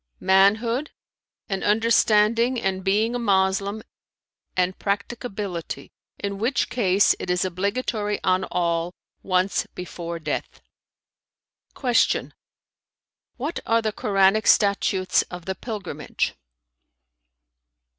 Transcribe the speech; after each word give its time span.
"Manhood, 0.19 0.89
and 1.47 1.63
understanding 1.63 2.59
and 2.59 2.83
being 2.83 3.13
a 3.13 3.19
Moslem 3.19 3.83
and 4.57 4.79
practicability; 4.79 5.91
in 6.17 6.39
which 6.39 6.69
case 6.71 7.13
it 7.19 7.29
is 7.29 7.45
obligatory 7.45 8.19
on 8.23 8.43
all, 8.45 8.95
once 9.21 9.67
before 9.75 10.17
death." 10.17 10.59
Q 11.79 12.31
"What 13.37 13.59
are 13.67 13.83
the 13.83 13.93
Koranic 13.93 14.47
statutes 14.47 15.21
of 15.29 15.45
the 15.45 15.53
Pilgrimage?" 15.53 16.33